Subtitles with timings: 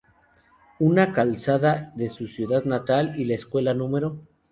[0.79, 3.87] Una calzada de su ciudad natal y la Escuela No.